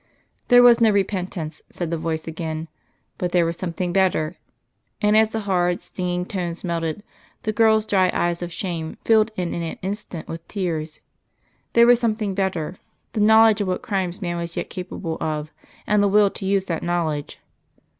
[0.47, 2.69] There was no repentance, said the voice again,
[3.19, 4.35] but there was something better;
[4.99, 7.03] and as the hard, stinging tones melted,
[7.43, 11.01] the girl's dry eyes of shame filled in an instant with tears.
[11.73, 12.77] There was something better
[13.13, 15.51] the knowledge of what crimes man was yet capable of,
[15.85, 17.39] and the will to use that knowledge.